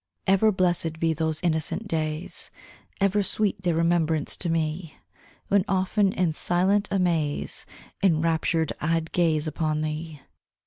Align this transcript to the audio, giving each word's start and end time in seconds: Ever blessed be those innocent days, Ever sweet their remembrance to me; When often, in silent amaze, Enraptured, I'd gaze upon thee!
Ever 0.25 0.51
blessed 0.51 0.99
be 0.99 1.13
those 1.13 1.39
innocent 1.43 1.87
days, 1.87 2.49
Ever 2.99 3.21
sweet 3.21 3.61
their 3.61 3.75
remembrance 3.75 4.35
to 4.37 4.49
me; 4.49 4.95
When 5.49 5.63
often, 5.67 6.11
in 6.13 6.33
silent 6.33 6.87
amaze, 6.89 7.67
Enraptured, 8.01 8.73
I'd 8.81 9.11
gaze 9.11 9.45
upon 9.45 9.81
thee! 9.81 10.19